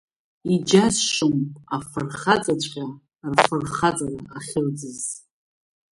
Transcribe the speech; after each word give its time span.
Иџьасшьом 0.53 1.37
афырхацәаҵәҟьа 1.75 2.85
рфырхаҵара 3.33 4.17
ахьырӡаз… 4.37 5.01